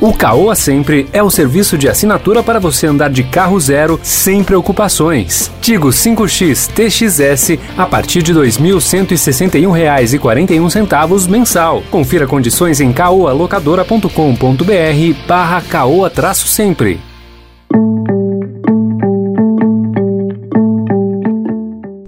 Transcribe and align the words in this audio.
O 0.00 0.14
Caoa 0.14 0.54
Sempre 0.54 1.06
é 1.12 1.22
o 1.22 1.30
serviço 1.30 1.76
de 1.76 1.86
assinatura 1.86 2.42
para 2.42 2.58
você 2.58 2.86
andar 2.86 3.10
de 3.10 3.22
carro 3.22 3.60
zero 3.60 4.00
sem 4.02 4.42
preocupações. 4.42 5.52
Tigo 5.60 5.88
5X 5.88 6.70
TXS 6.72 7.58
a 7.76 7.84
partir 7.84 8.22
de 8.22 8.32
R$ 8.32 8.40
2.161,41 8.40 11.28
mensal. 11.28 11.82
Confira 11.90 12.26
condições 12.26 12.80
em 12.80 12.94
caoalocadora.com.br 12.94 14.08
barra 15.28 15.60
caoa-sempre. 15.60 17.09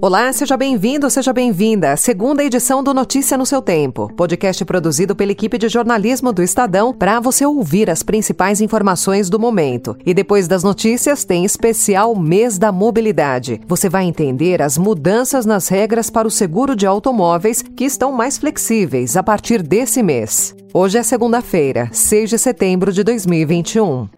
Olá, 0.04 0.32
seja 0.32 0.56
bem-vindo, 0.56 1.08
seja 1.08 1.32
bem-vinda 1.32 1.92
à 1.92 1.96
segunda 1.96 2.42
edição 2.42 2.82
do 2.82 2.92
Notícia 2.92 3.38
no 3.38 3.46
seu 3.46 3.62
Tempo, 3.62 4.12
podcast 4.16 4.64
produzido 4.64 5.14
pela 5.14 5.30
equipe 5.30 5.56
de 5.56 5.68
jornalismo 5.68 6.32
do 6.32 6.42
Estadão 6.42 6.92
para 6.92 7.20
você 7.20 7.46
ouvir 7.46 7.88
as 7.88 8.02
principais 8.02 8.60
informações 8.60 9.30
do 9.30 9.38
momento. 9.38 9.96
E 10.04 10.12
depois 10.12 10.48
das 10.48 10.64
notícias, 10.64 11.24
tem 11.24 11.44
especial 11.44 12.16
Mês 12.16 12.58
da 12.58 12.72
Mobilidade. 12.72 13.60
Você 13.68 13.88
vai 13.88 14.02
entender 14.02 14.60
as 14.60 14.76
mudanças 14.76 15.46
nas 15.46 15.68
regras 15.68 16.10
para 16.10 16.26
o 16.26 16.32
seguro 16.32 16.74
de 16.74 16.84
automóveis 16.84 17.62
que 17.62 17.84
estão 17.84 18.10
mais 18.10 18.36
flexíveis 18.36 19.16
a 19.16 19.22
partir 19.22 19.62
desse 19.62 20.02
mês. 20.02 20.52
Hoje 20.74 20.98
é 20.98 21.04
segunda-feira, 21.04 21.88
6 21.92 22.28
de 22.28 22.38
setembro 22.38 22.92
de 22.92 23.04
2021. 23.04 24.08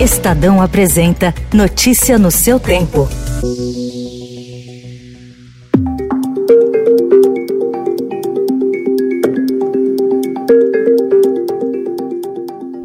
Estadão 0.00 0.62
apresenta 0.62 1.34
Notícia 1.52 2.16
no 2.16 2.30
seu 2.30 2.60
tempo. 2.60 3.08
Thank 3.44 4.84
you. 4.84 4.93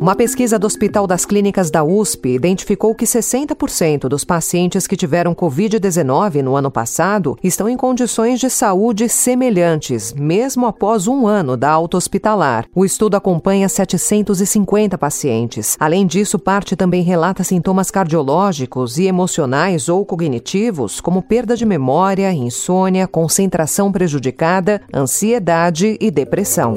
Uma 0.09 0.15
pesquisa 0.15 0.57
do 0.57 0.65
Hospital 0.65 1.05
das 1.05 1.23
Clínicas 1.23 1.69
da 1.69 1.83
USP 1.83 2.29
identificou 2.29 2.95
que 2.95 3.05
60% 3.05 4.07
dos 4.07 4.23
pacientes 4.23 4.87
que 4.87 4.97
tiveram 4.97 5.35
Covid-19 5.35 6.41
no 6.41 6.55
ano 6.55 6.71
passado 6.71 7.37
estão 7.43 7.69
em 7.69 7.77
condições 7.77 8.39
de 8.39 8.49
saúde 8.49 9.07
semelhantes, 9.07 10.11
mesmo 10.11 10.65
após 10.65 11.05
um 11.05 11.27
ano 11.27 11.55
da 11.55 11.69
alta 11.69 11.95
hospitalar. 11.95 12.65
O 12.73 12.83
estudo 12.83 13.17
acompanha 13.17 13.69
750 13.69 14.97
pacientes. 14.97 15.77
Além 15.79 16.07
disso, 16.07 16.39
parte 16.39 16.75
também 16.75 17.03
relata 17.03 17.43
sintomas 17.43 17.91
cardiológicos 17.91 18.97
e 18.97 19.05
emocionais 19.05 19.89
ou 19.89 20.03
cognitivos, 20.03 20.99
como 20.99 21.21
perda 21.21 21.55
de 21.55 21.67
memória, 21.67 22.33
insônia, 22.33 23.07
concentração 23.07 23.91
prejudicada, 23.91 24.81
ansiedade 24.91 25.99
e 26.01 26.09
depressão 26.09 26.73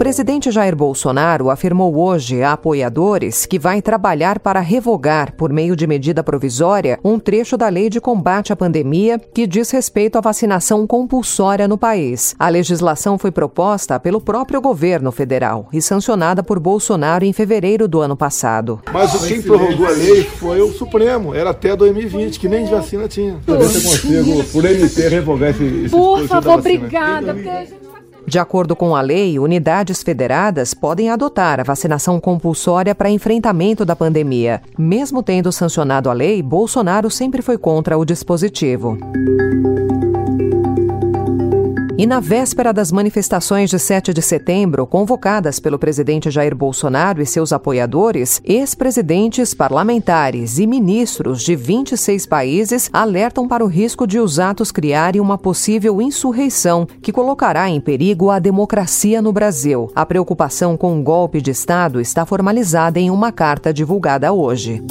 presidente 0.00 0.50
Jair 0.50 0.74
Bolsonaro 0.74 1.50
afirmou 1.50 1.94
hoje 1.94 2.42
a 2.42 2.54
apoiadores 2.54 3.44
que 3.44 3.58
vai 3.58 3.82
trabalhar 3.82 4.38
para 4.38 4.58
revogar, 4.58 5.34
por 5.36 5.52
meio 5.52 5.76
de 5.76 5.86
medida 5.86 6.24
provisória, 6.24 6.98
um 7.04 7.18
trecho 7.18 7.54
da 7.54 7.68
lei 7.68 7.90
de 7.90 8.00
combate 8.00 8.50
à 8.50 8.56
pandemia 8.56 9.18
que 9.18 9.46
diz 9.46 9.70
respeito 9.70 10.16
à 10.16 10.22
vacinação 10.22 10.86
compulsória 10.86 11.68
no 11.68 11.76
país. 11.76 12.34
A 12.38 12.48
legislação 12.48 13.18
foi 13.18 13.30
proposta 13.30 14.00
pelo 14.00 14.22
próprio 14.22 14.58
governo 14.58 15.12
federal 15.12 15.68
e 15.70 15.82
sancionada 15.82 16.42
por 16.42 16.58
Bolsonaro 16.58 17.26
em 17.26 17.32
fevereiro 17.34 17.86
do 17.86 18.00
ano 18.00 18.16
passado. 18.16 18.80
Mas 18.90 19.26
quem 19.26 19.42
prorrogou 19.42 19.86
a 19.86 19.90
lei 19.90 20.24
foi 20.24 20.62
o 20.62 20.72
Supremo, 20.72 21.34
era 21.34 21.50
até 21.50 21.76
2020, 21.76 22.40
que 22.40 22.48
nem 22.48 22.64
de 22.64 22.70
vacina 22.70 23.06
tinha. 23.06 23.38
Eu 23.46 23.56
consigo, 23.58 24.44
por 24.44 24.64
MP, 24.64 25.08
revogar 25.08 25.50
esse, 25.50 25.64
esse 25.64 25.90
Por 25.90 26.26
favor, 26.26 26.58
obrigada. 26.58 27.34
Porque... 27.34 27.89
De 28.30 28.38
acordo 28.38 28.76
com 28.76 28.94
a 28.94 29.00
lei, 29.00 29.40
unidades 29.40 30.04
federadas 30.04 30.72
podem 30.72 31.10
adotar 31.10 31.58
a 31.58 31.64
vacinação 31.64 32.20
compulsória 32.20 32.94
para 32.94 33.10
enfrentamento 33.10 33.84
da 33.84 33.96
pandemia. 33.96 34.62
Mesmo 34.78 35.20
tendo 35.20 35.50
sancionado 35.50 36.08
a 36.08 36.12
lei, 36.12 36.40
Bolsonaro 36.40 37.10
sempre 37.10 37.42
foi 37.42 37.58
contra 37.58 37.98
o 37.98 38.04
dispositivo. 38.04 38.96
E 42.00 42.06
na 42.06 42.18
véspera 42.18 42.72
das 42.72 42.90
manifestações 42.90 43.68
de 43.68 43.78
7 43.78 44.14
de 44.14 44.22
setembro, 44.22 44.86
convocadas 44.86 45.60
pelo 45.60 45.78
presidente 45.78 46.30
Jair 46.30 46.56
Bolsonaro 46.56 47.20
e 47.20 47.26
seus 47.26 47.52
apoiadores, 47.52 48.40
ex-presidentes, 48.42 49.52
parlamentares 49.52 50.58
e 50.58 50.66
ministros 50.66 51.42
de 51.42 51.54
26 51.54 52.24
países 52.24 52.88
alertam 52.90 53.46
para 53.46 53.62
o 53.62 53.68
risco 53.68 54.06
de 54.06 54.18
os 54.18 54.38
atos 54.38 54.72
criarem 54.72 55.20
uma 55.20 55.36
possível 55.36 56.00
insurreição 56.00 56.88
que 57.02 57.12
colocará 57.12 57.68
em 57.68 57.82
perigo 57.82 58.30
a 58.30 58.38
democracia 58.38 59.20
no 59.20 59.30
Brasil. 59.30 59.92
A 59.94 60.06
preocupação 60.06 60.78
com 60.78 60.94
um 60.94 61.04
golpe 61.04 61.42
de 61.42 61.50
Estado 61.50 62.00
está 62.00 62.24
formalizada 62.24 62.98
em 62.98 63.10
uma 63.10 63.30
carta 63.30 63.74
divulgada 63.74 64.32
hoje. 64.32 64.82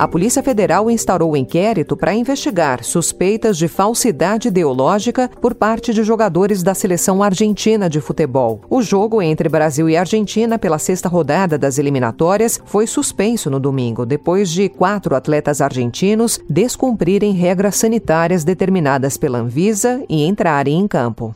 A 0.00 0.08
Polícia 0.08 0.42
Federal 0.42 0.90
instaurou 0.90 1.28
o 1.28 1.32
um 1.34 1.36
inquérito 1.36 1.94
para 1.94 2.14
investigar 2.14 2.82
suspeitas 2.82 3.58
de 3.58 3.68
falsidade 3.68 4.48
ideológica 4.48 5.30
por 5.42 5.54
parte 5.54 5.92
de 5.92 6.02
jogadores 6.02 6.62
da 6.62 6.72
seleção 6.72 7.22
argentina 7.22 7.86
de 7.86 8.00
futebol. 8.00 8.62
O 8.70 8.80
jogo 8.80 9.20
entre 9.20 9.46
Brasil 9.46 9.90
e 9.90 9.98
Argentina 9.98 10.58
pela 10.58 10.78
sexta 10.78 11.06
rodada 11.06 11.58
das 11.58 11.76
eliminatórias 11.76 12.58
foi 12.64 12.86
suspenso 12.86 13.50
no 13.50 13.60
domingo, 13.60 14.06
depois 14.06 14.48
de 14.48 14.70
quatro 14.70 15.14
atletas 15.14 15.60
argentinos 15.60 16.40
descumprirem 16.48 17.32
regras 17.32 17.76
sanitárias 17.76 18.42
determinadas 18.42 19.18
pela 19.18 19.36
Anvisa 19.36 20.02
e 20.08 20.24
entrarem 20.24 20.80
em 20.80 20.88
campo. 20.88 21.34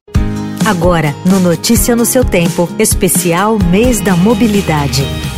Agora, 0.65 1.15
no 1.27 1.39
Notícia 1.39 1.95
no 1.95 2.07
seu 2.07 2.25
tempo, 2.25 2.67
especial 2.79 3.59
Mês 3.71 4.01
da 4.01 4.17
Mobilidade. 4.17 5.34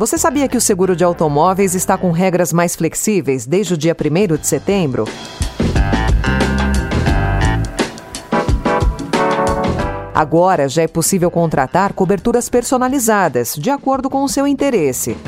Você 0.00 0.16
sabia 0.16 0.48
que 0.48 0.56
o 0.56 0.60
seguro 0.62 0.96
de 0.96 1.04
automóveis 1.04 1.74
está 1.74 1.98
com 1.98 2.10
regras 2.10 2.54
mais 2.54 2.74
flexíveis 2.74 3.44
desde 3.44 3.74
o 3.74 3.76
dia 3.76 3.94
1 3.94 4.38
de 4.38 4.46
setembro? 4.46 5.04
Agora 10.14 10.70
já 10.70 10.80
é 10.80 10.88
possível 10.88 11.30
contratar 11.30 11.92
coberturas 11.92 12.48
personalizadas, 12.48 13.54
de 13.54 13.68
acordo 13.68 14.08
com 14.08 14.24
o 14.24 14.28
seu 14.28 14.46
interesse. 14.46 15.18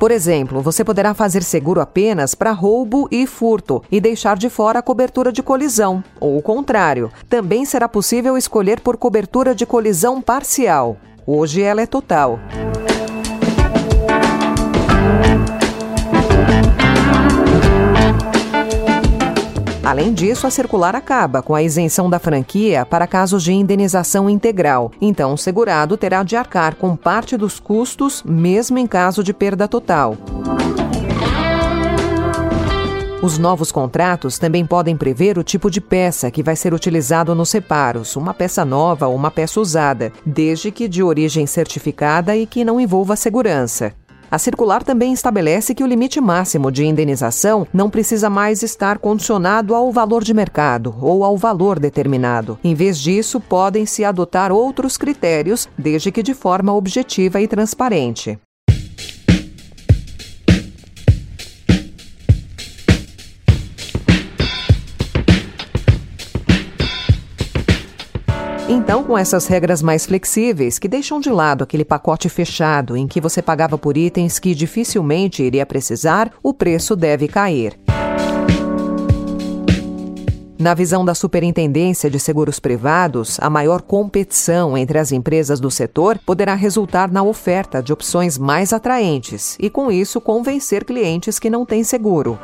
Por 0.00 0.10
exemplo, 0.10 0.62
você 0.62 0.82
poderá 0.82 1.12
fazer 1.12 1.42
seguro 1.42 1.82
apenas 1.82 2.34
para 2.34 2.50
roubo 2.50 3.08
e 3.10 3.26
furto 3.26 3.82
e 3.92 4.00
deixar 4.00 4.38
de 4.38 4.48
fora 4.48 4.78
a 4.78 4.82
cobertura 4.82 5.30
de 5.30 5.42
colisão, 5.42 6.02
ou 6.18 6.38
o 6.38 6.40
contrário. 6.40 7.12
Também 7.28 7.66
será 7.66 7.90
possível 7.90 8.38
escolher 8.38 8.80
por 8.80 8.96
cobertura 8.96 9.54
de 9.54 9.66
colisão 9.66 10.22
parcial. 10.22 10.96
Hoje 11.26 11.60
ela 11.60 11.82
é 11.82 11.86
total. 11.86 12.40
Além 19.98 20.14
disso, 20.14 20.46
a 20.46 20.50
circular 20.50 20.94
acaba 20.94 21.42
com 21.42 21.56
a 21.56 21.60
isenção 21.60 22.08
da 22.08 22.20
franquia 22.20 22.86
para 22.86 23.04
casos 23.04 23.42
de 23.42 23.52
indenização 23.52 24.30
integral. 24.30 24.92
Então, 25.00 25.34
o 25.34 25.36
segurado 25.36 25.96
terá 25.96 26.22
de 26.22 26.36
arcar 26.36 26.76
com 26.76 26.94
parte 26.94 27.36
dos 27.36 27.58
custos, 27.58 28.22
mesmo 28.22 28.78
em 28.78 28.86
caso 28.86 29.24
de 29.24 29.34
perda 29.34 29.66
total. 29.66 30.16
Os 33.20 33.38
novos 33.38 33.72
contratos 33.72 34.38
também 34.38 34.64
podem 34.64 34.96
prever 34.96 35.36
o 35.36 35.42
tipo 35.42 35.68
de 35.68 35.80
peça 35.80 36.30
que 36.30 36.44
vai 36.44 36.54
ser 36.54 36.72
utilizado 36.72 37.34
nos 37.34 37.50
reparos, 37.50 38.14
uma 38.14 38.32
peça 38.32 38.64
nova 38.64 39.08
ou 39.08 39.16
uma 39.16 39.32
peça 39.32 39.58
usada, 39.58 40.12
desde 40.24 40.70
que 40.70 40.86
de 40.86 41.02
origem 41.02 41.44
certificada 41.44 42.36
e 42.36 42.46
que 42.46 42.64
não 42.64 42.80
envolva 42.80 43.16
segurança. 43.16 43.92
A 44.30 44.38
circular 44.38 44.82
também 44.82 45.12
estabelece 45.12 45.74
que 45.74 45.82
o 45.82 45.86
limite 45.86 46.20
máximo 46.20 46.70
de 46.70 46.84
indenização 46.84 47.66
não 47.72 47.88
precisa 47.88 48.28
mais 48.28 48.62
estar 48.62 48.98
condicionado 48.98 49.74
ao 49.74 49.90
valor 49.90 50.22
de 50.22 50.34
mercado 50.34 50.94
ou 51.00 51.24
ao 51.24 51.36
valor 51.36 51.78
determinado. 51.78 52.58
Em 52.62 52.74
vez 52.74 52.98
disso, 52.98 53.40
podem-se 53.40 54.04
adotar 54.04 54.52
outros 54.52 54.98
critérios, 54.98 55.68
desde 55.78 56.12
que 56.12 56.22
de 56.22 56.34
forma 56.34 56.74
objetiva 56.74 57.40
e 57.40 57.48
transparente. 57.48 58.38
Então, 68.88 69.04
com 69.04 69.18
essas 69.18 69.46
regras 69.46 69.82
mais 69.82 70.06
flexíveis, 70.06 70.78
que 70.78 70.88
deixam 70.88 71.20
de 71.20 71.28
lado 71.28 71.62
aquele 71.62 71.84
pacote 71.84 72.26
fechado 72.30 72.96
em 72.96 73.06
que 73.06 73.20
você 73.20 73.42
pagava 73.42 73.76
por 73.76 73.98
itens 73.98 74.38
que 74.38 74.54
dificilmente 74.54 75.42
iria 75.42 75.66
precisar, 75.66 76.32
o 76.42 76.54
preço 76.54 76.96
deve 76.96 77.28
cair. 77.28 77.78
Na 80.58 80.72
visão 80.72 81.04
da 81.04 81.14
Superintendência 81.14 82.08
de 82.08 82.18
Seguros 82.18 82.58
Privados, 82.58 83.36
a 83.42 83.50
maior 83.50 83.82
competição 83.82 84.76
entre 84.76 84.98
as 84.98 85.12
empresas 85.12 85.60
do 85.60 85.70
setor 85.70 86.18
poderá 86.24 86.54
resultar 86.54 87.12
na 87.12 87.22
oferta 87.22 87.82
de 87.82 87.92
opções 87.92 88.38
mais 88.38 88.72
atraentes 88.72 89.54
e, 89.60 89.68
com 89.68 89.92
isso, 89.92 90.18
convencer 90.18 90.86
clientes 90.86 91.38
que 91.38 91.50
não 91.50 91.66
têm 91.66 91.84
seguro. 91.84 92.38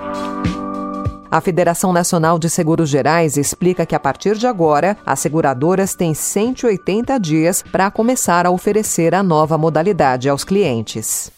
A 1.35 1.41
Federação 1.41 1.93
Nacional 1.93 2.39
de 2.39 2.49
Seguros 2.49 2.89
Gerais 2.89 3.37
explica 3.37 3.85
que 3.85 3.97
a 3.97 3.99
partir 3.99 4.37
de 4.37 4.47
agora, 4.47 4.97
as 5.05 5.19
seguradoras 5.19 5.93
têm 5.93 6.15
180 6.15 7.19
dias 7.19 7.61
para 7.73 7.91
começar 7.91 8.47
a 8.47 8.53
oferecer 8.53 9.17
a 9.17 9.21
nova 9.21 9.59
modalidade 9.59 10.29
aos 10.29 10.45
clientes. 10.45 11.33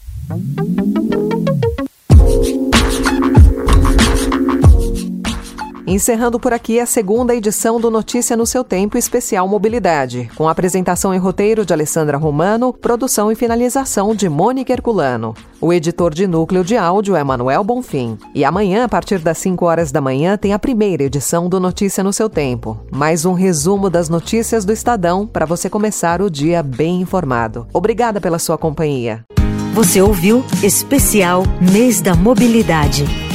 Encerrando 5.96 6.38
por 6.38 6.52
aqui 6.52 6.78
a 6.78 6.84
segunda 6.84 7.34
edição 7.34 7.80
do 7.80 7.90
Notícia 7.90 8.36
no 8.36 8.44
seu 8.44 8.62
Tempo 8.62 8.98
Especial 8.98 9.48
Mobilidade, 9.48 10.30
com 10.36 10.46
apresentação 10.46 11.14
e 11.14 11.16
roteiro 11.16 11.64
de 11.64 11.72
Alessandra 11.72 12.18
Romano, 12.18 12.70
produção 12.70 13.32
e 13.32 13.34
finalização 13.34 14.14
de 14.14 14.28
Mônica 14.28 14.70
Herculano. 14.70 15.34
O 15.58 15.72
editor 15.72 16.12
de 16.12 16.26
núcleo 16.26 16.62
de 16.62 16.76
áudio 16.76 17.16
é 17.16 17.24
Manuel 17.24 17.64
Bonfim. 17.64 18.18
E 18.34 18.44
amanhã, 18.44 18.84
a 18.84 18.88
partir 18.90 19.20
das 19.20 19.38
5 19.38 19.64
horas 19.64 19.90
da 19.90 20.02
manhã, 20.02 20.36
tem 20.36 20.52
a 20.52 20.58
primeira 20.58 21.02
edição 21.02 21.48
do 21.48 21.58
Notícia 21.58 22.04
no 22.04 22.12
seu 22.12 22.28
Tempo. 22.28 22.78
Mais 22.90 23.24
um 23.24 23.32
resumo 23.32 23.88
das 23.88 24.10
notícias 24.10 24.66
do 24.66 24.74
Estadão 24.74 25.26
para 25.26 25.46
você 25.46 25.70
começar 25.70 26.20
o 26.20 26.28
dia 26.28 26.62
bem 26.62 27.00
informado. 27.00 27.66
Obrigada 27.72 28.20
pela 28.20 28.38
sua 28.38 28.58
companhia. 28.58 29.24
Você 29.72 30.02
ouviu 30.02 30.44
Especial 30.62 31.42
Mês 31.58 32.02
da 32.02 32.14
Mobilidade. 32.14 33.25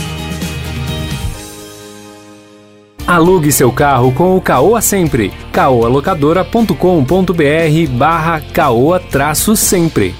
Alugue 3.11 3.51
seu 3.51 3.73
carro 3.73 4.13
com 4.13 4.37
o 4.37 4.41
Caoa 4.41 4.81
Sempre. 4.81 5.33
caoalocadora.com.br 5.51 7.97
barra 7.97 8.39
caoa-sempre. 8.53 10.15